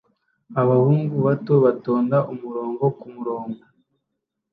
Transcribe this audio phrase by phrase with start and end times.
[0.61, 3.61] Abahungu bato batonda umurongo kumurongo